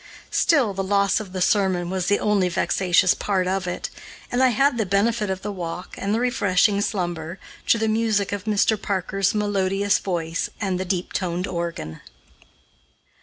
[0.31, 3.91] Still, the loss of the sermon was the only vexatious part of it,
[4.31, 8.31] and I had the benefit of the walk and the refreshing slumber, to the music
[8.31, 8.81] of Mr.
[8.81, 12.01] Parker's melodious voice and the deep toned organ.